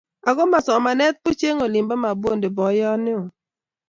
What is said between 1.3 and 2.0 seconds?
eng olibo